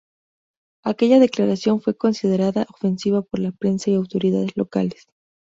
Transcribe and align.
Aquella 0.83 1.19
declaración 1.19 1.79
fue 1.79 1.95
considerada 1.95 2.65
ofensiva 2.73 3.21
por 3.21 3.39
la 3.39 3.51
prensa 3.51 3.91
y 3.91 3.93
autoridades 3.93 4.57
locales. 4.57 5.05